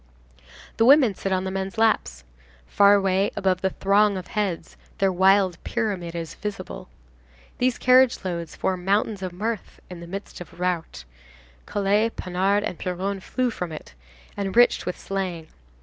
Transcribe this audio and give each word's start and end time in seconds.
The 0.77 0.85
women 0.85 1.13
sit 1.13 1.31
on 1.31 1.43
the 1.43 1.51
men's 1.51 1.77
laps. 1.77 2.23
Far 2.65 2.95
away, 2.95 3.29
above 3.35 3.61
the 3.61 3.69
throng 3.69 4.17
of 4.17 4.29
heads, 4.29 4.75
their 4.97 5.11
wild 5.11 5.63
pyramid 5.63 6.15
is 6.15 6.33
visible. 6.33 6.89
These 7.59 7.77
carriage 7.77 8.25
loads 8.25 8.55
form 8.55 8.83
mountains 8.83 9.21
of 9.21 9.31
mirth 9.31 9.79
in 9.91 9.99
the 9.99 10.07
midst 10.07 10.41
of 10.41 10.49
the 10.49 10.57
rout. 10.57 11.03
Collé, 11.67 12.09
Panard 12.15 12.63
and 12.63 12.79
Piron 12.79 13.19
flow 13.19 13.51
from 13.51 13.71
it, 13.71 13.93
enriched 14.35 14.87
with 14.87 14.97
slang. 14.99 15.49